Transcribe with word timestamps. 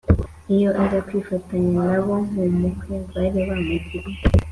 Iyo 0.55 0.69
aza 0.83 0.99
kwifatanya 1.07 1.79
na 1.89 1.97
bo 2.05 2.15
mu 2.35 2.43
mpuhwe 2.57 2.95
bari 3.11 3.39
bamugiriye 3.49 4.21